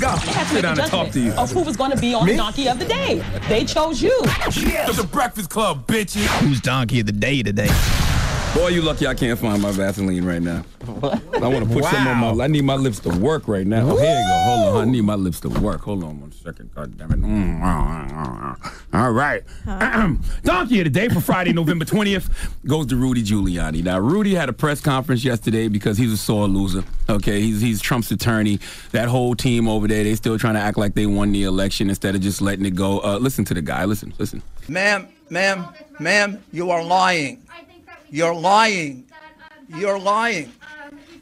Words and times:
Go. 0.00 0.16
Sit 0.16 0.62
down 0.62 0.78
and 0.78 0.90
talk 0.90 1.10
to 1.10 1.20
you. 1.20 1.32
Of 1.32 1.52
who 1.52 1.62
was 1.62 1.76
going 1.76 1.90
to 1.90 1.96
be 1.96 2.14
on 2.14 2.26
Me? 2.26 2.36
Donkey 2.36 2.68
of 2.68 2.78
the 2.78 2.84
Day. 2.84 3.22
They 3.48 3.64
chose 3.64 4.02
you. 4.02 4.20
Yeah. 4.54 4.90
The 4.90 5.08
Breakfast 5.10 5.50
Club, 5.50 5.86
bitches. 5.86 6.26
Who's 6.40 6.60
Donkey 6.60 7.00
of 7.00 7.06
the 7.06 7.12
Day 7.12 7.42
today? 7.42 7.70
Boy, 8.54 8.68
you 8.68 8.82
lucky 8.82 9.06
I 9.06 9.14
can't 9.14 9.36
find 9.38 9.60
my 9.60 9.72
Vaseline 9.72 10.24
right 10.24 10.40
now. 10.40 10.64
I 10.86 11.48
want 11.48 11.68
to 11.68 11.74
put 11.74 11.84
some 11.84 12.06
on 12.06 12.36
my. 12.36 12.44
I 12.44 12.46
need 12.46 12.62
my 12.64 12.76
lips 12.76 13.00
to 13.00 13.08
work 13.08 13.48
right 13.48 13.66
now. 13.66 13.80
Oh, 13.90 13.96
here 13.96 14.16
you 14.16 14.24
go. 14.28 14.38
Hold 14.44 14.76
on. 14.76 14.88
I 14.88 14.90
need 14.90 15.00
my 15.02 15.16
lips 15.16 15.40
to 15.40 15.48
work. 15.48 15.80
Hold 15.80 16.04
on 16.04 16.20
one 16.20 16.30
second. 16.30 16.72
God 16.72 16.96
damn 16.96 17.10
it. 17.10 17.20
Mm, 17.20 18.56
All 18.92 19.10
right. 19.10 19.42
Donkey 20.44 20.78
of 20.80 20.84
the 20.84 20.90
day 20.90 21.08
for 21.08 21.20
Friday, 21.20 21.52
November 21.54 21.84
20th 21.84 22.30
goes 22.64 22.86
to 22.86 22.96
Rudy 22.96 23.24
Giuliani. 23.24 23.82
Now, 23.82 23.98
Rudy 23.98 24.34
had 24.34 24.48
a 24.48 24.52
press 24.52 24.80
conference 24.80 25.24
yesterday 25.24 25.66
because 25.66 25.98
he's 25.98 26.12
a 26.12 26.16
sore 26.16 26.46
loser. 26.46 26.84
Okay, 27.10 27.40
he's 27.40 27.60
he's 27.60 27.80
Trump's 27.82 28.10
attorney. 28.12 28.60
That 28.92 29.08
whole 29.08 29.34
team 29.34 29.66
over 29.66 29.88
there, 29.88 30.04
they 30.04 30.14
still 30.14 30.38
trying 30.38 30.54
to 30.54 30.60
act 30.60 30.78
like 30.78 30.94
they 30.94 31.06
won 31.06 31.32
the 31.32 31.42
election 31.42 31.88
instead 31.88 32.14
of 32.14 32.20
just 32.20 32.40
letting 32.40 32.64
it 32.66 32.76
go. 32.76 33.00
Uh, 33.00 33.18
listen 33.18 33.44
to 33.46 33.54
the 33.54 33.62
guy. 33.62 33.84
Listen, 33.84 34.14
listen. 34.18 34.42
Ma'am, 34.68 35.08
ma'am, 35.28 35.66
ma'am, 35.98 36.42
you 36.52 36.70
are 36.70 36.84
lying. 36.84 37.40
You're 38.14 38.32
lying. 38.32 39.06
You're 39.66 39.98
lying. 39.98 40.52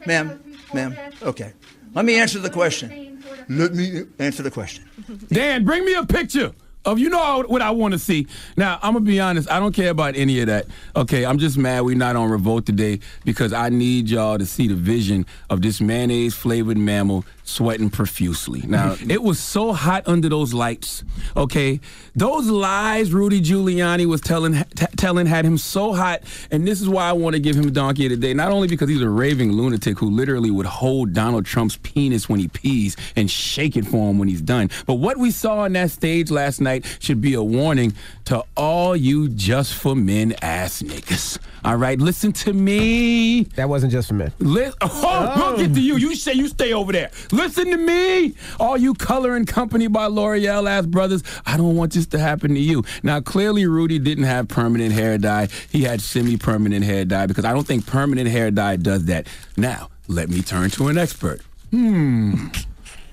Ma'am, 0.07 0.39
ma'am, 0.75 0.95
okay. 1.23 1.55
Let 1.95 2.05
me 2.05 2.17
answer 2.17 2.39
the 2.39 2.51
question. 2.51 3.25
Let 3.49 3.73
me 3.73 4.03
answer 4.19 4.43
the 4.43 4.51
question. 4.51 4.85
Dan, 5.29 5.65
bring 5.65 5.87
me 5.87 5.95
a 5.95 6.05
picture 6.05 6.53
of 6.85 6.99
you 6.99 7.09
know 7.09 7.45
what 7.47 7.63
I 7.63 7.71
want 7.71 7.93
to 7.93 7.99
see. 7.99 8.27
Now 8.59 8.79
I'm 8.83 8.93
gonna 8.93 9.07
be 9.07 9.21
honest. 9.21 9.51
I 9.51 9.59
don't 9.59 9.75
care 9.75 9.89
about 9.89 10.17
any 10.17 10.41
of 10.41 10.49
that. 10.49 10.67
Okay, 10.95 11.25
I'm 11.25 11.39
just 11.39 11.57
mad 11.57 11.81
we're 11.81 11.97
not 11.97 12.15
on 12.15 12.29
Revolt 12.29 12.67
today 12.67 13.01
because 13.25 13.55
I 13.55 13.71
need 13.71 14.11
y'all 14.11 14.37
to 14.37 14.45
see 14.45 14.69
the 14.69 14.75
vision 14.75 15.25
of 15.49 15.63
this 15.63 15.81
mayonnaise 15.81 16.35
flavored 16.35 16.77
mammal 16.77 17.25
sweating 17.45 17.91
profusely. 17.91 18.63
Now 18.67 18.97
it 19.09 19.23
was 19.23 19.39
so 19.39 19.73
hot 19.73 20.07
under 20.07 20.29
those 20.29 20.55
lights. 20.55 21.05
Okay, 21.37 21.81
those 22.15 22.49
lies 22.49 23.13
Rudy 23.13 23.41
Giuliani 23.41 24.07
was 24.07 24.21
telling 24.21 24.55
t- 24.55 24.87
telling 24.97 25.27
had 25.27 25.45
him 25.45 25.59
so 25.59 25.93
hot, 25.93 26.23
and 26.51 26.67
this 26.67 26.81
is 26.81 26.89
why 26.89 27.09
I 27.09 27.13
want 27.13 27.35
to 27.35 27.41
give 27.41 27.57
him 27.57 27.69
a 27.69 27.71
donkey 27.71 28.09
today. 28.09 28.35
Not 28.35 28.53
only 28.53 28.69
because 28.69 28.89
he's 28.89 29.03
a 29.03 29.09
raving 29.09 29.53
lunatic 29.53 29.99
who 29.99 30.11
literally 30.11 30.51
would 30.51 30.67
hold 30.67 31.13
Donald 31.13 31.45
Trump's 31.45 31.77
penis 31.79 32.29
when 32.29 32.41
he 32.41 32.49
pees 32.49 32.97
and 33.17 33.31
shake 33.31 33.77
it 33.77 33.85
for 33.87 34.11
him 34.11 34.19
when 34.19 34.29
he's 34.29 34.43
done, 34.43 34.71
but 34.87 34.95
what 34.95 35.17
we 35.17 35.31
saw 35.31 35.61
on 35.61 35.73
that 35.73 35.91
stage 35.91 36.31
last 36.31 36.61
night 36.61 36.85
should 37.01 37.21
be 37.21 37.35
a 37.35 37.43
warning 37.43 37.93
to 38.27 38.45
all 38.57 38.97
you 38.97 39.29
just 39.29 39.75
for 39.75 39.95
men 39.95 40.35
ass 40.43 40.83
niggas. 40.83 41.39
All 41.65 41.77
right, 41.77 41.99
listen 41.99 42.33
to 42.33 42.53
me. 42.53 43.45
That 43.55 43.69
wasn't 43.69 43.93
just 43.93 44.09
for 44.09 44.15
men. 44.15 44.33
Li- 44.41 44.73
oh, 44.81 45.33
we'll 45.37 45.57
get 45.67 45.75
to 45.75 45.81
you. 45.81 45.97
You 45.97 46.17
say 46.17 46.33
you 46.33 46.49
stay 46.49 46.73
over 46.73 46.93
there. 46.93 47.11
Listen 47.32 47.70
to 47.70 47.76
me. 47.78 48.34
All 48.60 48.76
you 48.76 48.94
color 48.94 49.34
and 49.34 49.47
company 49.48 49.87
by 49.88 50.06
L'Oreal 50.06 50.69
ass 50.69 50.87
brothers. 50.87 51.22
I 51.47 51.56
don't 51.56 51.75
want 51.76 51.94
this 51.94 52.06
to 52.09 52.19
happen 52.19 52.54
to 52.54 52.60
you. 52.60 52.84
Now, 53.03 53.20
clearly, 53.20 53.66
Rudy 53.66 53.98
didn't 53.98 54.25
have 54.25 54.48
permanent 54.48 54.93
hair 54.93 55.19
dye. 55.19 55.48
He 55.70 55.82
had 55.82 56.00
semi-permanent 56.00 56.84
hair 56.84 57.04
dye 57.04 57.26
because 57.26 57.44
I 57.44 57.53
don't 57.53 57.66
think 57.66 57.87
permanent 57.87 58.28
hair 58.28 58.50
dye 58.50 58.76
does 58.76 59.06
that. 59.06 59.26
Now, 59.56 59.88
let 60.09 60.28
me 60.28 60.43
turn 60.43 60.70
to 60.70 60.88
an 60.88 60.98
expert. 60.98 61.41
Hmm. 61.70 62.48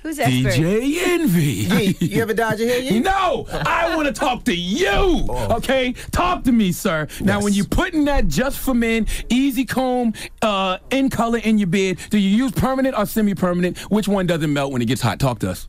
Who's 0.09 0.17
expert? 0.17 0.53
DJ 0.53 0.97
Envy. 1.07 1.59
Hey, 1.69 1.95
you 1.99 2.21
ever 2.23 2.33
dyed 2.33 2.57
your 2.57 2.67
hair 2.67 2.79
yet? 2.79 3.03
No, 3.03 3.45
I 3.51 3.95
want 3.95 4.07
to 4.07 4.13
talk 4.13 4.43
to 4.45 4.55
you. 4.55 5.27
Okay, 5.29 5.93
talk 6.11 6.43
to 6.45 6.51
me, 6.51 6.71
sir. 6.71 7.07
Now, 7.21 7.41
when 7.41 7.53
you're 7.53 7.65
putting 7.65 8.05
that 8.05 8.27
just 8.27 8.57
for 8.57 8.73
men, 8.73 9.05
easy 9.29 9.65
comb, 9.65 10.13
uh, 10.41 10.79
in 10.89 11.11
color 11.11 11.37
in 11.37 11.59
your 11.59 11.67
beard, 11.67 11.99
do 12.09 12.17
you 12.17 12.35
use 12.35 12.51
permanent 12.53 12.97
or 12.97 13.05
semi-permanent? 13.05 13.77
Which 13.91 14.07
one 14.07 14.25
doesn't 14.25 14.51
melt 14.51 14.71
when 14.73 14.81
it 14.81 14.85
gets 14.85 15.01
hot? 15.01 15.19
Talk 15.19 15.39
to 15.39 15.51
us. 15.51 15.67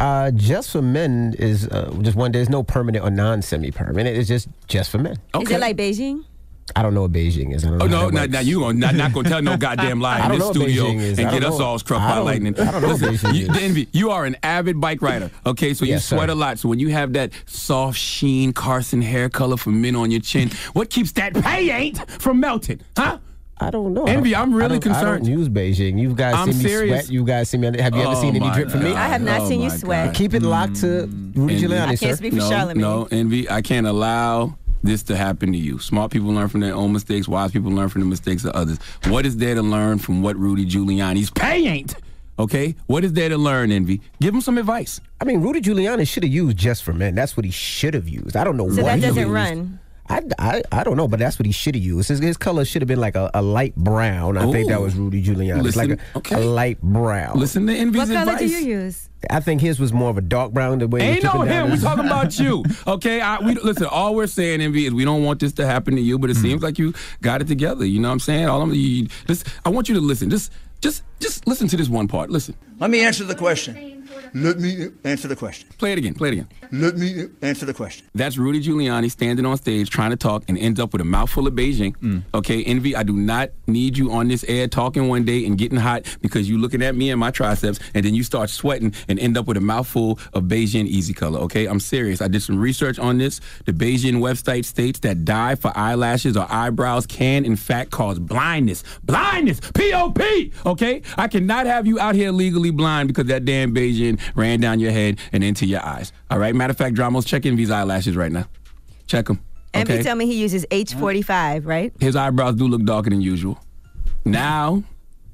Uh, 0.00 0.32
just 0.32 0.70
for 0.70 0.82
men 0.82 1.34
is 1.38 1.66
uh, 1.68 1.90
just 2.02 2.16
one. 2.16 2.30
There's 2.30 2.50
no 2.50 2.62
permanent 2.62 3.06
or 3.06 3.10
non-semi-permanent. 3.10 4.18
It's 4.18 4.28
just 4.28 4.48
just 4.66 4.90
for 4.90 4.98
men. 4.98 5.16
Okay. 5.34 5.44
Is 5.44 5.50
it 5.50 5.60
like 5.60 5.76
Bigen? 5.78 6.24
I 6.76 6.82
don't 6.82 6.94
know 6.94 7.02
what 7.02 7.12
Bigen 7.12 7.54
is. 7.54 7.64
I 7.64 7.70
don't 7.70 7.82
oh, 7.82 7.86
know 7.86 8.06
Oh 8.06 8.10
no, 8.10 8.20
now, 8.20 8.26
now 8.26 8.40
you 8.40 8.60
gonna 8.60 8.78
not, 8.78 8.94
not 8.94 9.12
gonna 9.12 9.28
tell 9.28 9.42
no 9.42 9.56
goddamn 9.66 10.00
lie 10.00 10.20
in 10.24 10.38
don't 10.38 10.38
this 10.38 10.50
studio 10.50 10.86
and 10.88 11.16
get 11.16 11.40
don't 11.40 11.52
us 11.52 11.60
all 11.60 11.78
struck 11.78 12.00
by 12.00 12.18
lightning. 12.18 12.58
I 12.58 12.70
don't 12.70 12.82
know 12.82 12.88
what 12.88 13.00
Listen, 13.00 13.30
Bigen 13.30 13.34
you, 13.34 13.50
is. 13.50 13.58
Envy, 13.58 13.88
you 13.92 14.10
are 14.10 14.24
an 14.24 14.36
avid 14.42 14.80
bike 14.80 15.02
rider. 15.02 15.30
Okay, 15.46 15.74
so 15.74 15.84
you 15.84 15.92
Yes, 15.92 16.04
sir. 16.04 16.16
sweat 16.16 16.30
a 16.30 16.34
lot. 16.34 16.58
So 16.58 16.68
when 16.68 16.78
you 16.78 16.88
have 16.88 17.12
that 17.14 17.32
SoftSheen-Carson 17.46 19.02
hair 19.02 19.28
color 19.28 19.56
for 19.56 19.70
men 19.70 19.96
on 19.96 20.10
your 20.10 20.20
chin, 20.20 20.50
what 20.72 20.90
keeps 20.90 21.12
that 21.12 21.34
paint 21.34 21.98
from 22.10 22.40
melting? 22.40 22.80
Huh? 22.96 23.18
I 23.60 23.70
don't 23.70 23.92
know. 23.92 24.04
Envy, 24.04 24.34
I 24.34 24.42
I'm 24.42 24.54
really 24.54 24.76
I 24.76 24.78
don't, 24.78 24.92
I 24.92 25.00
concerned. 25.00 25.24
don't 25.26 25.38
use 25.38 25.48
Bigen. 25.48 25.98
You 25.98 26.14
guys 26.14 26.34
I'm 26.36 26.52
see 26.52 26.62
me 26.62 26.70
serious. 26.70 27.06
sweat. 27.06 27.12
You 27.12 27.24
guys 27.24 27.48
see 27.48 27.58
me. 27.58 27.66
Have 27.80 27.94
you 27.94 28.02
ever 28.02 28.12
Oh 28.12 28.20
seen 28.20 28.36
any 28.36 28.50
drip 28.52 28.70
from 28.70 28.84
me? 28.84 28.92
I 28.92 29.08
have 29.08 29.20
not 29.20 29.40
Oh 29.40 29.48
seen 29.48 29.60
you 29.60 29.70
sweat. 29.70 30.06
God. 30.06 30.14
Keep 30.14 30.34
it 30.34 30.42
locked 30.42 30.76
to 30.76 30.86
mm. 31.08 31.36
Rudy 31.36 31.54
Envy. 31.54 31.66
Giuliani, 31.66 31.86
sir. 31.86 31.92
I 31.92 31.96
can't 31.96 32.18
speak 32.18 32.32
for 32.34 32.38
no, 32.38 32.72
No, 32.74 33.08
envy. 33.10 33.50
I 33.50 33.62
can't 33.62 33.86
allow 33.86 34.56
this 34.88 35.02
to 35.04 35.16
happen 35.16 35.52
to 35.52 35.58
you. 35.58 35.78
Smart 35.78 36.10
people 36.10 36.30
learn 36.32 36.48
from 36.48 36.60
their 36.60 36.74
own 36.74 36.92
mistakes. 36.92 37.28
Wise 37.28 37.52
people 37.52 37.70
learn 37.70 37.88
from 37.88 38.00
the 38.00 38.06
mistakes 38.08 38.44
of 38.44 38.50
others. 38.52 38.78
What 39.06 39.24
is 39.26 39.36
there 39.36 39.54
to 39.54 39.62
learn 39.62 39.98
from 39.98 40.22
what 40.22 40.36
Rudy 40.36 40.66
Giuliani's 40.66 41.30
pay 41.30 41.66
ain't? 41.66 41.94
Okay, 42.40 42.76
what 42.86 43.04
is 43.04 43.12
there 43.14 43.28
to 43.28 43.36
learn, 43.36 43.72
Envy? 43.72 44.00
Give 44.20 44.32
him 44.32 44.40
some 44.40 44.58
advice. 44.58 45.00
I 45.20 45.24
mean, 45.24 45.40
Rudy 45.40 45.60
Giuliani 45.60 46.06
should 46.06 46.22
have 46.22 46.32
used 46.32 46.56
just 46.56 46.84
for 46.84 46.92
men. 46.92 47.14
That's 47.16 47.36
what 47.36 47.44
he 47.44 47.50
should 47.50 47.94
have 47.94 48.08
used. 48.08 48.36
I 48.36 48.44
don't 48.44 48.56
know 48.56 48.68
So 48.70 48.82
what 48.82 48.88
that 48.90 48.96
he 48.96 49.00
doesn't 49.02 49.22
used. 49.22 49.32
run. 49.32 49.80
I, 50.08 50.22
I, 50.38 50.62
I 50.72 50.84
don't 50.84 50.96
know, 50.96 51.08
but 51.08 51.18
that's 51.18 51.38
what 51.38 51.46
he 51.46 51.52
should 51.52 51.74
have 51.74 51.84
used. 51.84 52.08
His, 52.08 52.18
his 52.18 52.36
color 52.36 52.64
should 52.64 52.82
have 52.82 52.88
been 52.88 53.00
like 53.00 53.14
a, 53.14 53.30
a 53.34 53.42
light 53.42 53.76
brown. 53.76 54.38
I 54.38 54.50
think 54.50 54.68
that 54.68 54.80
was 54.80 54.94
Rudy 54.94 55.22
Giuliani. 55.22 55.66
It's 55.66 55.76
like 55.76 55.90
a, 55.90 55.98
okay. 56.16 56.36
a 56.36 56.38
light 56.38 56.80
brown. 56.80 57.38
Listen 57.38 57.66
to 57.66 57.74
Envy's 57.74 58.08
What 58.08 58.08
color 58.08 58.32
advice. 58.32 58.38
do 58.38 58.46
you 58.48 58.66
use? 58.66 59.08
I 59.30 59.40
think 59.40 59.60
his 59.60 59.80
was 59.80 59.92
more 59.92 60.10
of 60.10 60.16
a 60.16 60.20
dark 60.20 60.52
brown. 60.52 60.78
The 60.78 60.88
way 60.88 61.00
he 61.00 61.06
Ain't 61.06 61.24
no 61.24 61.42
him. 61.42 61.72
We 61.72 61.78
talking 61.78 62.06
about 62.06 62.38
you. 62.38 62.64
Okay. 62.86 63.20
I, 63.20 63.38
we 63.40 63.54
listen. 63.54 63.86
All 63.86 64.14
we're 64.14 64.26
saying, 64.26 64.60
Envy, 64.60 64.86
is 64.86 64.94
we 64.94 65.04
don't 65.04 65.24
want 65.24 65.40
this 65.40 65.52
to 65.54 65.66
happen 65.66 65.96
to 65.96 66.00
you. 66.00 66.18
But 66.18 66.30
it 66.30 66.36
hmm. 66.36 66.42
seems 66.42 66.62
like 66.62 66.78
you 66.78 66.94
got 67.20 67.42
it 67.42 67.48
together. 67.48 67.84
You 67.84 68.00
know 68.00 68.08
what 68.08 68.12
I'm 68.12 68.20
saying? 68.20 68.46
All 68.46 68.62
I'm. 68.62 68.72
You, 68.72 69.08
just, 69.26 69.46
I 69.64 69.68
want 69.68 69.88
you 69.88 69.94
to 69.96 70.00
listen. 70.00 70.30
Just, 70.30 70.52
just, 70.80 71.02
just 71.20 71.46
listen 71.46 71.68
to 71.68 71.76
this 71.76 71.88
one 71.88 72.08
part. 72.08 72.30
Listen. 72.30 72.54
Let 72.78 72.90
me 72.90 73.00
answer 73.00 73.24
the 73.24 73.34
question. 73.34 73.97
Let 74.34 74.58
me 74.58 74.88
answer 75.04 75.28
the 75.28 75.36
question. 75.36 75.68
Play 75.78 75.92
it 75.92 75.98
again. 75.98 76.14
Play 76.14 76.28
it 76.28 76.32
again. 76.32 76.48
Let 76.72 76.96
me 76.96 77.26
answer 77.42 77.66
the 77.66 77.74
question. 77.74 78.06
That's 78.14 78.38
Rudy 78.38 78.60
Giuliani 78.62 79.10
standing 79.10 79.46
on 79.46 79.56
stage 79.56 79.90
trying 79.90 80.10
to 80.10 80.16
talk 80.16 80.44
and 80.48 80.58
ends 80.58 80.80
up 80.80 80.92
with 80.92 81.00
a 81.00 81.04
mouthful 81.04 81.46
of 81.46 81.54
Bigen. 81.54 81.96
Mm. 81.98 82.22
Okay, 82.34 82.62
Envy, 82.64 82.94
I 82.94 83.02
do 83.02 83.12
not 83.12 83.50
need 83.66 83.96
you 83.96 84.12
on 84.12 84.28
this 84.28 84.44
air 84.44 84.68
talking 84.68 85.08
one 85.08 85.24
day 85.24 85.46
and 85.46 85.56
getting 85.56 85.78
hot 85.78 86.04
because 86.20 86.48
you 86.48 86.58
looking 86.58 86.82
at 86.82 86.94
me 86.94 87.10
and 87.10 87.20
my 87.20 87.30
triceps 87.30 87.78
and 87.94 88.04
then 88.04 88.14
you 88.14 88.22
start 88.22 88.50
sweating 88.50 88.94
and 89.08 89.18
end 89.18 89.36
up 89.36 89.46
with 89.46 89.56
a 89.56 89.60
mouthful 89.60 90.18
of 90.32 90.44
Bigen 90.44 90.86
Easy 90.86 91.14
Color. 91.14 91.40
Okay, 91.40 91.66
I'm 91.66 91.80
serious. 91.80 92.20
I 92.20 92.28
did 92.28 92.42
some 92.42 92.58
research 92.58 92.98
on 92.98 93.18
this. 93.18 93.40
The 93.66 93.72
Bigen 93.72 94.20
website 94.20 94.64
states 94.64 95.00
that 95.00 95.24
dye 95.24 95.54
for 95.54 95.76
eyelashes 95.76 96.36
or 96.36 96.46
eyebrows 96.50 97.06
can 97.06 97.44
in 97.44 97.56
fact 97.56 97.90
cause 97.90 98.18
blindness. 98.18 98.84
Blindness! 99.04 99.60
POP! 99.60 100.20
Okay? 100.66 101.02
I 101.16 101.28
cannot 101.28 101.66
have 101.66 101.86
you 101.86 101.98
out 101.98 102.14
here 102.14 102.30
legally 102.30 102.70
blind 102.70 103.08
because 103.08 103.26
that 103.26 103.44
damn 103.44 103.74
Bigen 103.74 104.17
ran 104.34 104.60
down 104.60 104.80
your 104.80 104.90
head 104.90 105.18
and 105.32 105.42
into 105.44 105.66
your 105.66 105.84
eyes. 105.84 106.12
All 106.30 106.38
right? 106.38 106.54
Matter 106.54 106.72
of 106.72 106.78
fact, 106.78 106.96
Dramos, 106.96 107.26
check 107.26 107.46
Envy's 107.46 107.70
eyelashes 107.70 108.16
right 108.16 108.32
now. 108.32 108.48
Check 109.06 109.26
them. 109.26 109.40
Envy 109.74 109.94
Okay? 109.94 110.02
tell 110.02 110.16
me 110.16 110.26
he 110.26 110.40
uses 110.40 110.64
H45, 110.70 111.66
right? 111.66 111.92
His 112.00 112.16
eyebrows 112.16 112.56
do 112.56 112.66
look 112.66 112.84
darker 112.84 113.10
than 113.10 113.20
usual. 113.20 113.58
Now, 114.24 114.82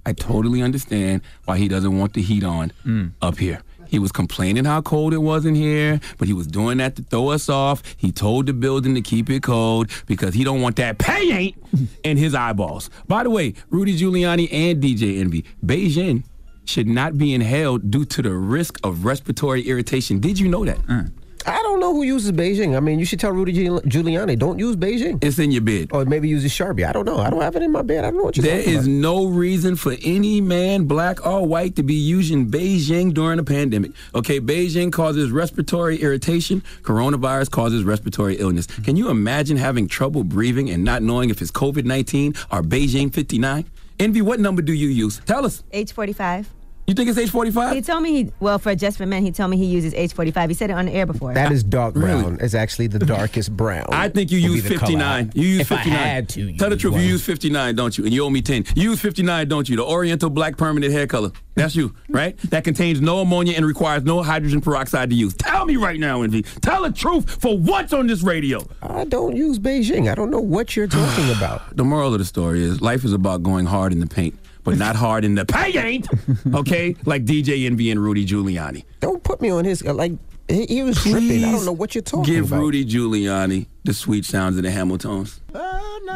I 0.07 0.13
totally 0.13 0.63
understand 0.63 1.23
why 1.45 1.59
he 1.59 1.69
doesn't 1.69 1.99
want 1.99 2.15
the 2.15 2.23
heat 2.23 2.45
on 2.45 2.71
hmm. 2.83 3.07
up 3.23 3.39
here. 3.39 3.63
He 3.89 3.99
was 3.99 4.13
complaining 4.13 4.65
how 4.65 4.81
cold 4.81 5.15
it 5.15 5.19
was 5.19 5.47
in 5.47 5.55
here, 5.55 6.01
but 6.19 6.27
he 6.27 6.35
was 6.35 6.47
doing 6.47 6.79
that 6.79 6.97
to 6.97 7.03
throw 7.03 7.29
us 7.29 7.49
off. 7.49 7.83
He 7.97 8.11
told 8.11 8.47
the 8.47 8.53
building 8.53 8.95
to 8.95 9.01
keep 9.01 9.31
it 9.31 9.43
cold 9.43 9.91
because 10.07 10.35
he 10.35 10.43
don't 10.43 10.61
want 10.63 10.77
that 10.77 10.99
paint 10.99 11.57
in 12.03 12.17
his 12.17 12.35
eyeballs. 12.35 12.91
By 13.07 13.23
the 13.23 13.31
way, 13.31 13.55
Rudy 13.71 13.97
Giuliani 13.97 14.53
and 14.53 14.83
DJ 14.83 15.21
Envy, 15.21 15.45
Bigen 15.65 16.25
should 16.65 16.87
not 16.87 17.17
be 17.19 17.35
inhaled 17.35 17.91
due 17.91 18.05
to 18.07 18.23
the 18.23 18.33
risk 18.33 18.79
of 18.85 19.05
respiratory 19.05 19.63
irritation. 19.63 20.19
Did 20.21 20.39
you 20.39 20.49
know 20.49 20.65
that? 20.65 20.79
Mm. 20.87 21.11
I 21.47 21.61
don't 21.61 21.79
know 21.79 21.93
who 21.93 22.05
uses 22.05 22.33
Bigen. 22.33 22.75
I 22.75 22.81
mean, 22.81 22.99
you 22.99 23.05
should 23.05 23.21
tell 23.21 23.31
Rudy 23.31 23.53
Giuliani, 23.53 24.39
don't 24.39 24.59
use 24.59 24.77
Bigen. 24.77 25.23
It's 25.23 25.39
in 25.39 25.51
your 25.51 25.61
bed. 25.61 25.89
Or 25.93 26.07
maybe 26.07 26.27
use 26.27 26.43
a 26.43 26.49
Sharpie. 26.49 26.89
I 26.89 26.93
don't 26.93 27.05
know. 27.05 27.19
I 27.19 27.29
don't 27.29 27.43
have 27.43 27.55
it 27.55 27.63
in 27.63 27.71
my 27.71 27.83
bed. 27.83 28.03
I 28.03 28.09
don't 28.09 28.17
know 28.17 28.25
what 28.25 28.37
you're 28.39 28.45
There 28.47 28.61
talking 28.63 28.73
is 28.79 28.87
about. 28.87 28.97
no 28.97 29.27
reason 29.27 29.77
for 29.77 29.95
any 30.03 30.41
man, 30.41 30.85
black 30.85 31.27
or 31.27 31.47
white, 31.47 31.77
to 31.77 31.83
be 31.83 31.93
using 31.97 32.51
Bigen 32.51 33.13
during 33.13 33.39
a 33.39 33.45
pandemic. 33.45 33.91
Okay, 34.15 34.41
Bigen 34.41 34.91
causes 34.91 35.31
respiratory 35.31 35.99
irritation. 35.99 36.63
Coronavirus 36.81 37.51
causes 37.51 37.85
respiratory 37.85 38.37
illness. 38.37 38.67
Can 38.67 38.97
you 38.97 39.11
imagine 39.11 39.59
having 39.59 39.87
trouble 39.87 40.25
breathing 40.25 40.71
and 40.71 40.83
not 40.83 41.03
knowing 41.03 41.29
if 41.29 41.43
it's 41.43 41.51
COVID 41.51 41.85
19 41.85 42.33
or 42.53 42.63
Bigen 42.63 43.13
59? 43.13 43.67
Envy, 44.01 44.23
what 44.23 44.41
number 44.41 44.63
do 44.63 44.73
you 44.73 44.89
use? 44.89 45.21
Tell 45.27 45.45
us. 45.45 45.63
H45. 45.75 46.47
You 46.87 46.93
think 46.93 47.09
it's 47.09 47.19
H45? 47.19 47.75
He 47.75 47.81
told 47.81 48.03
me 48.03 48.25
he 48.25 48.33
well 48.41 48.59
for 48.59 48.75
just 48.75 48.99
for 48.99 49.07
men. 49.07 49.25
He 49.25 49.33
told 49.33 49.51
me 49.51 49.57
he 49.57 49.65
uses 49.65 49.95
H45. 49.95 50.49
He 50.49 50.55
said 50.55 50.69
it 50.69 50.75
on 50.75 50.85
the 50.85 50.93
air 50.93 51.07
before. 51.07 51.33
That 51.33 51.51
is 51.51 51.63
dark 51.65 51.95
Really? 51.97 52.23
brown. 52.23 52.39
It's 52.43 52.53
actually 52.55 52.89
the 52.89 52.99
darkest 52.99 53.57
brown. 53.57 53.87
I 53.91 54.11
think 54.11 54.31
you 54.31 54.43
would 54.43 54.49
be 54.49 54.55
use 54.57 54.69
59. 54.69 55.33
You 55.35 55.49
use 55.49 55.61
if 55.63 55.69
59. 55.69 55.99
I 55.99 56.03
had 56.03 56.29
to. 56.31 56.53
Tell 56.59 56.69
the 56.69 56.77
truth. 56.77 56.93
one. 56.93 57.03
You 57.03 57.09
use 57.09 57.25
59, 57.25 57.75
don't 57.75 57.97
you? 57.97 58.05
And 58.05 58.13
you 58.13 58.23
owe 58.23 58.29
me 58.29 58.43
10. 58.43 58.67
You 58.77 58.91
use 58.91 59.01
59, 59.01 59.49
don't 59.49 59.67
you? 59.67 59.77
The 59.77 59.85
Oriental 59.85 60.29
Black 60.29 60.59
Permanent 60.59 60.93
Hair 60.93 61.07
Color. 61.07 61.33
That's 61.55 61.75
you, 61.75 61.95
right? 62.11 62.37
That 62.51 62.65
contains 62.65 63.01
no 63.01 63.21
ammonia 63.21 63.55
and 63.57 63.65
requires 63.65 64.03
no 64.03 64.23
hydrogen 64.23 64.61
peroxide 64.61 65.09
to 65.09 65.17
use. 65.17 65.33
Tell 65.35 65.65
me 65.65 65.77
right 65.77 65.99
now, 65.99 66.21
Envy. 66.21 66.43
Tell 66.43 66.83
the 66.83 66.93
truth 66.93 67.41
for 67.41 67.57
once 67.57 67.95
on 67.95 68.09
this 68.09 68.23
radio. 68.23 68.61
I 68.83 69.05
don't 69.07 69.35
use 69.35 69.59
Bigen. 69.59 70.11
I 70.11 70.15
don't 70.15 70.31
know 70.31 70.41
what 70.41 70.77
you're 70.77 70.87
talking 70.89 71.31
about. 71.37 71.75
The 71.77 71.85
moral 71.85 72.13
of 72.13 72.19
the 72.19 72.27
story 72.27 72.63
is 72.63 72.83
life 72.83 73.05
is 73.07 73.15
about 73.15 73.43
going 73.43 73.65
hard 73.65 73.93
in 73.93 74.01
the 74.01 74.07
paint, 74.07 74.39
but 74.65 74.77
not 74.79 74.97
hard 74.97 75.25
in 75.25 75.35
the 75.37 75.45
paint, 75.47 76.09
okay? 76.55 76.97
Like 77.05 77.25
DJ 77.25 77.67
Envy 77.67 77.91
and 77.91 78.01
Rudy 78.03 78.27
Giuliani. 78.27 78.85
Don't 79.01 79.23
put 79.23 79.41
me 79.41 79.51
on 79.51 79.65
his 79.65 79.83
uh, 79.83 79.95
like. 79.95 80.13
He, 80.49 80.67
he 80.67 80.83
was 80.83 81.01
tripping. 81.03 81.43
I 81.45 81.53
don't 81.53 81.65
know 81.65 81.73
what 81.73 81.95
you're 81.95 82.03
talking 82.03 82.35
Give 82.35 82.45
about. 82.47 82.57
Give 82.57 82.63
Rudy 82.65 82.85
Giuliani 82.85 83.67
the 83.85 83.95
sweet 83.95 84.27
sounds 84.27 84.57
of 84.59 84.63
the 84.63 84.71
Hamiltons. 84.71 85.41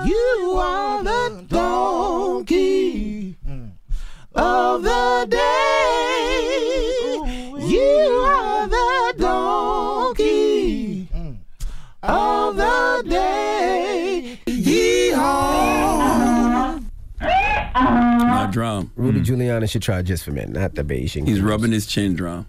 You 0.04 0.54
are 0.58 1.02
the 1.02 1.44
donkey 1.48 3.36
of 4.34 4.82
the 4.82 5.26
day. 5.30 7.14
You 7.66 8.22
are 8.26 8.68
the 8.68 9.14
donkey 9.18 11.08
of 12.02 12.56
the 12.56 13.04
day. 13.08 14.38
Yeehaw. 14.46 14.87
Now, 18.48 18.52
drum. 18.52 18.92
Rudy 18.96 19.20
Giuliani 19.20 19.68
should 19.70 19.82
try 19.82 20.00
just 20.02 20.24
for 20.24 20.30
men, 20.32 20.52
not 20.52 20.74
the 20.74 20.82
Bigen. 20.84 21.26
He's 21.28 21.40
rubbing 21.40 21.70
his 21.72 21.86
chin 21.86 22.14
drum. 22.14 22.46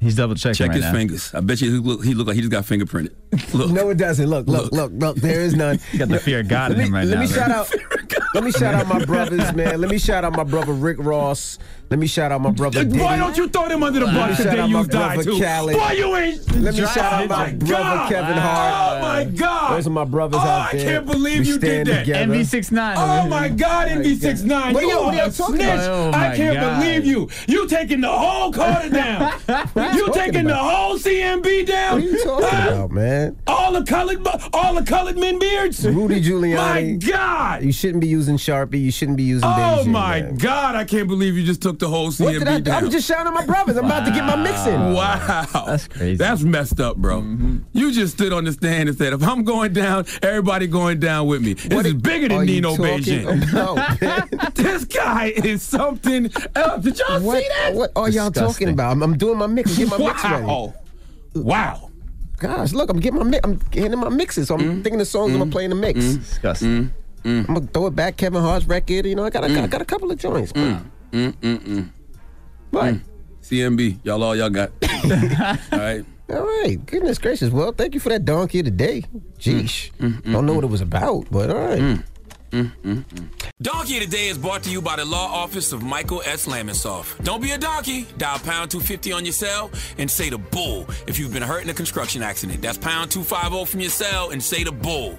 He's 0.00 0.16
double 0.16 0.34
checking 0.34 0.54
Check 0.54 0.68
right 0.68 0.76
his 0.76 0.84
now. 0.86 0.92
fingers. 0.92 1.34
I 1.34 1.40
bet 1.40 1.60
you 1.60 1.72
he 1.72 1.78
look, 1.78 2.02
he 2.04 2.14
look 2.14 2.26
like 2.26 2.34
he 2.36 2.40
just 2.40 2.50
got 2.50 2.64
fingerprinted. 2.64 3.14
Look. 3.54 3.70
No, 3.70 3.90
it 3.90 3.98
doesn't. 3.98 4.26
Look, 4.30 4.46
look, 4.48 4.72
look, 4.72 4.90
look. 4.94 5.16
There 5.16 5.42
is 5.42 5.54
none. 5.54 5.78
You 5.92 5.98
got 5.98 6.08
the 6.08 6.18
fear 6.18 6.40
of 6.40 6.48
God 6.48 6.70
let 6.70 6.78
in 6.80 6.86
him 6.86 6.92
me, 6.92 6.98
right 7.00 7.06
let 7.06 7.14
now. 7.16 7.20
me 7.20 7.28
shout 7.28 7.50
out. 7.50 7.70
Let 8.34 8.44
me 8.44 8.52
shout 8.52 8.74
out 8.74 8.86
my 8.86 9.04
brothers, 9.04 9.52
man. 9.54 9.80
Let 9.80 9.90
me 9.90 9.98
shout 9.98 10.24
out 10.24 10.36
my 10.36 10.44
brother 10.44 10.72
Rick 10.72 10.98
Ross. 11.00 11.58
Let 11.90 11.98
me 11.98 12.06
shout 12.06 12.30
out 12.30 12.40
my 12.40 12.52
brother. 12.52 12.84
Diddy. 12.84 13.00
Why 13.02 13.16
don't 13.16 13.36
you 13.36 13.48
throw 13.48 13.66
them 13.68 13.82
under 13.82 13.98
the 13.98 14.06
bus 14.06 14.36
shout 14.36 14.46
if 14.46 14.52
they 14.52 14.58
out 14.60 14.70
my 14.70 14.84
die 14.84 15.16
too? 15.16 15.40
Khaled. 15.40 15.76
Why 15.76 15.92
you 15.92 16.14
ain't? 16.16 16.54
Let 16.60 16.74
me 16.74 16.80
shout 16.86 16.98
out 16.98 17.28
my 17.28 17.50
Oh 17.50 17.56
brother 17.56 17.72
God. 17.82 18.08
Kevin 18.08 18.38
oh, 18.38 18.40
Hart. 18.40 18.74
Oh 18.96 19.00
my 19.02 19.24
God! 19.24 19.76
Those 19.76 19.86
are 19.88 19.90
my 19.90 20.04
brothers 20.04 20.40
oh, 20.40 20.46
out 20.46 20.70
there. 20.70 20.80
I 20.80 20.84
can't 20.92 21.06
believe 21.06 21.40
We 21.40 21.46
you 21.48 21.58
did 21.58 21.86
that. 21.88 22.00
together. 22.04 22.32
NV69. 22.32 22.94
Oh 22.96 23.28
my 23.28 23.48
God, 23.48 23.88
NV69. 23.88 24.74
What 24.74 24.82
you 24.84 24.90
are 24.90 25.12
y'all 25.14 25.26
a 25.28 25.32
talking 25.32 25.54
snitch. 25.56 25.66
about? 25.66 25.90
Oh 25.90 26.10
I 26.16 26.36
can't 26.36 26.60
God. 26.60 26.80
believe 26.80 27.06
you. 27.06 27.28
You 27.48 27.66
taking 27.66 28.00
the 28.02 28.08
whole 28.12 28.52
Carter 28.52 28.90
down. 28.90 29.32
you 29.48 30.06
talking 30.06 30.12
taking 30.12 30.44
the 30.44 30.54
whole 30.56 30.96
CMB 30.96 31.66
down. 31.66 31.94
What 31.94 32.04
are 32.04 32.06
you 32.06 32.22
talking 32.24 32.46
Huh? 32.48 32.68
about, 32.70 32.90
man? 32.92 33.36
All 33.48 33.72
the 33.72 33.82
colored, 33.82 34.24
all 34.52 34.74
the 34.76 34.84
colored 34.84 35.18
men 35.18 35.40
beards. 35.40 35.84
Rudy 35.84 36.22
Giuliani. 36.22 36.54
My 36.56 36.92
God. 37.10 37.64
You 37.64 37.72
shouldn't 37.72 38.00
be 38.00 38.06
using 38.06 38.19
Sharpie. 38.36 38.80
You 38.82 38.90
shouldn't 38.90 39.16
be 39.16 39.22
using 39.24 39.48
Oh 39.48 39.82
Bigen, 39.82 39.86
my 39.86 40.20
man. 40.22 40.36
God! 40.36 40.74
I 40.76 40.84
can't 40.84 41.08
believe 41.08 41.36
you 41.36 41.44
just 41.44 41.62
took 41.62 41.78
the 41.78 41.88
whole 41.88 42.08
CMB 42.10 42.24
What 42.24 42.32
did 42.40 42.48
I 42.48 42.56
do? 42.58 42.62
down. 42.64 42.84
I'm 42.84 42.90
just 42.90 43.06
shouting 43.08 43.26
out 43.28 43.34
my 43.34 43.46
brothers. 43.46 43.76
I'm 43.76 43.84
about 43.86 44.04
to 44.06 44.10
get 44.12 44.24
my 44.24 44.36
mix 44.36 44.66
in. 44.66 44.92
Wow. 44.92 45.46
That's 45.66 45.88
crazy. 45.88 46.16
That's 46.16 46.42
messed 46.42 46.80
up, 46.80 46.96
bro. 46.96 47.20
Mm-hmm. 47.22 47.58
You 47.72 47.92
just 47.92 48.14
stood 48.14 48.32
on 48.32 48.44
the 48.44 48.52
stand 48.52 48.88
and 48.88 48.96
said, 48.98 49.12
if 49.12 49.22
I'm 49.22 49.44
going 49.44 49.72
down, 49.72 50.06
everybody 50.22 50.66
going 50.66 51.00
down 51.00 51.26
with 51.26 51.42
me. 51.42 51.54
This 51.54 51.86
is 51.86 51.94
bigger 51.94 52.28
than 52.28 52.40
you 52.40 52.54
Nino 52.60 52.76
talking 52.76 53.02
Bigen. 53.02 53.50
about? 53.52 54.54
this 54.54 54.84
guy 54.84 55.26
is 55.36 55.62
something 55.62 56.30
else. 56.54 56.84
Did 56.84 56.98
y'all 56.98 57.20
what, 57.20 57.42
see 57.42 57.48
that? 57.48 57.74
what 57.74 57.92
are 57.96 58.08
y'all 58.10 58.30
Disgusting. 58.30 58.42
talking 58.66 58.68
about? 58.70 58.92
I'm, 58.92 59.02
I'm 59.02 59.16
doing 59.18 59.38
my 59.38 59.46
mix. 59.46 59.76
Get 59.76 59.88
my 59.88 59.98
mix 59.98 60.24
ready. 60.24 60.44
wow. 60.44 60.74
Wow. 61.34 61.86
Gosh, 62.38 62.72
look, 62.72 62.88
I'm 62.90 63.00
getting 63.00 63.18
my 63.18 63.24
mix. 63.24 63.40
I'm 63.44 63.56
getting 63.70 63.98
my 63.98 64.08
mixes. 64.08 64.48
So 64.48 64.54
I'm 64.54 64.60
Mm-hmm. 64.60 64.82
thinking 64.82 64.98
the 64.98 65.04
songs 65.04 65.32
I'm 65.32 65.38
gonna 65.38 65.44
mm-hmm. 65.44 65.52
play 65.52 65.64
in 65.64 65.70
the 65.70 65.76
mix. 65.76 65.98
Mm-hmm. 66.00 66.20
Disgusting. 66.20 66.92
Mm. 67.24 67.48
I'm 67.48 67.54
gonna 67.54 67.66
throw 67.66 67.86
it 67.86 67.96
back. 67.96 68.16
Kevin 68.16 68.42
Hart's 68.42 68.66
record. 68.66 69.06
You 69.06 69.14
know, 69.14 69.24
I 69.24 69.30
got 69.30 69.44
a, 69.44 69.46
I 69.46 69.50
mm. 69.50 69.70
got 69.70 69.82
a 69.82 69.84
couple 69.84 70.10
of 70.10 70.18
joints. 70.18 70.52
Mm. 70.52 70.84
Mm-mm-mm. 71.12 71.88
What? 72.70 72.96
CMB, 73.42 74.00
y'all 74.04 74.22
all 74.22 74.36
y'all 74.36 74.50
got. 74.50 74.70
all 75.72 75.78
right. 75.78 76.04
All 76.30 76.44
right. 76.44 76.78
Goodness 76.86 77.18
gracious. 77.18 77.50
Well, 77.50 77.72
thank 77.72 77.94
you 77.94 78.00
for 78.00 78.10
that 78.10 78.24
donkey 78.24 78.60
of 78.60 78.66
the 78.66 78.70
day. 78.70 79.02
Jeesh. 79.38 79.90
Mm. 79.98 80.22
mm 80.22 80.32
Don't 80.32 80.46
know 80.46 80.54
what 80.54 80.64
it 80.64 80.70
was 80.70 80.80
about, 80.80 81.26
but 81.30 81.50
all 81.50 81.58
right. 81.58 82.00
Donkey 82.52 83.96
of 83.98 84.02
the 84.02 84.08
Day 84.10 84.28
is 84.28 84.36
brought 84.36 84.62
to 84.64 84.70
you 84.70 84.82
by 84.82 84.96
the 84.96 85.04
law 85.04 85.26
office 85.26 85.72
of 85.72 85.82
Michael 85.82 86.20
S. 86.24 86.46
Lamonsoff. 86.46 87.22
Don't 87.22 87.40
be 87.40 87.52
a 87.52 87.58
donkey. 87.58 88.06
Dial 88.18 88.38
pound 88.40 88.70
250 88.70 89.12
on 89.12 89.24
your 89.24 89.32
cell 89.32 89.70
and 89.98 90.10
say 90.10 90.30
the 90.30 90.38
bull 90.38 90.86
if 91.06 91.18
you've 91.18 91.32
been 91.32 91.42
hurt 91.42 91.62
in 91.62 91.70
a 91.70 91.74
construction 91.74 92.22
accident. 92.22 92.60
That's 92.60 92.78
pound 92.78 93.10
250 93.12 93.70
from 93.70 93.80
your 93.80 93.90
cell 93.90 94.30
and 94.30 94.42
say 94.42 94.64
the 94.64 94.72
bull. 94.72 95.18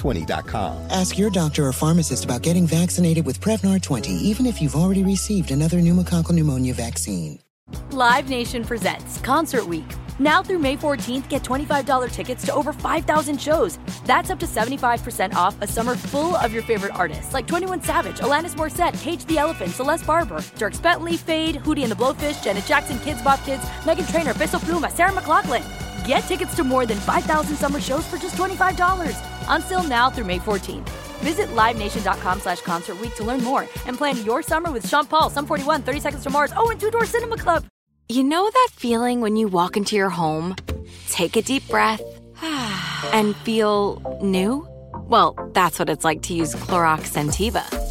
Prevnar20.com. 0.01 0.87
Ask 0.89 1.17
your 1.17 1.29
doctor 1.29 1.65
or 1.65 1.73
pharmacist 1.73 2.25
about 2.25 2.41
getting 2.41 2.67
vaccinated 2.67 3.25
with 3.25 3.39
Prevnar 3.39 3.81
20, 3.81 4.11
even 4.11 4.45
if 4.45 4.61
you've 4.61 4.75
already 4.75 5.03
received 5.03 5.51
another 5.51 5.77
pneumococcal 5.77 6.31
pneumonia 6.31 6.73
vaccine. 6.73 7.39
Live 7.91 8.29
Nation 8.29 8.65
presents 8.65 9.17
Concert 9.19 9.65
Week. 9.65 9.85
Now 10.19 10.43
through 10.43 10.59
May 10.59 10.75
14th, 10.75 11.29
get 11.29 11.41
$25 11.41 12.11
tickets 12.11 12.45
to 12.45 12.53
over 12.53 12.73
5,000 12.73 13.39
shows. 13.39 13.79
That's 14.05 14.29
up 14.29 14.39
to 14.39 14.45
75% 14.45 15.33
off 15.33 15.55
a 15.61 15.67
summer 15.67 15.95
full 15.95 16.35
of 16.35 16.51
your 16.51 16.63
favorite 16.63 16.93
artists 16.93 17.33
like 17.33 17.47
21 17.47 17.83
Savage, 17.83 18.17
Alanis 18.19 18.55
Morissette, 18.55 18.99
Cage 19.01 19.23
the 19.25 19.37
Elephant, 19.37 19.71
Celeste 19.71 20.05
Barber, 20.05 20.37
Dierks 20.57 20.81
Bentley, 20.81 21.15
Fade, 21.17 21.57
Hootie 21.57 21.83
and 21.83 21.91
the 21.91 21.95
Blowfish, 21.95 22.43
Janet 22.43 22.65
Jackson, 22.65 22.97
Kidz 22.97 23.23
Bop 23.23 23.43
Kids, 23.45 23.63
Meghan 23.83 24.09
Trainor, 24.11 24.33
Peso 24.33 24.57
Pluma, 24.59 24.91
Sarah 24.91 25.11
McLachlan. 25.11 25.63
Get 26.05 26.21
tickets 26.23 26.55
to 26.55 26.63
more 26.63 26.85
than 26.85 26.97
5,000 26.97 27.55
summer 27.55 27.79
shows 27.79 28.05
for 28.07 28.17
just 28.17 28.35
$25. 28.35 29.30
Until 29.51 29.83
now 29.83 30.09
through 30.09 30.25
May 30.25 30.39
14th. 30.39 30.89
Visit 31.21 31.49
LiveNation.com 31.49 32.39
slash 32.39 32.61
Concert 32.61 32.97
to 33.15 33.23
learn 33.23 33.43
more 33.43 33.61
and 33.85 33.95
plan 33.95 34.23
your 34.25 34.41
summer 34.41 34.71
with 34.71 34.87
Sean 34.87 35.05
Paul, 35.05 35.29
Sum 35.29 35.45
41, 35.45 35.83
30 35.83 35.99
Seconds 35.99 36.23
to 36.23 36.29
Mars, 36.29 36.51
oh, 36.57 36.71
and 36.71 36.79
Two 36.79 36.89
Door 36.89 37.05
Cinema 37.05 37.37
Club. 37.37 37.65
You 38.09 38.23
know 38.23 38.49
that 38.49 38.69
feeling 38.71 39.21
when 39.21 39.37
you 39.37 39.47
walk 39.47 39.77
into 39.77 39.95
your 39.95 40.09
home, 40.09 40.55
take 41.09 41.37
a 41.37 41.41
deep 41.41 41.67
breath, 41.69 42.01
and 43.13 43.35
feel 43.37 44.19
new? 44.21 44.67
Well, 45.07 45.37
that's 45.53 45.77
what 45.79 45.89
it's 45.89 46.03
like 46.03 46.21
to 46.23 46.33
use 46.33 46.55
Clorox 46.55 47.11
Scentiva. 47.11 47.90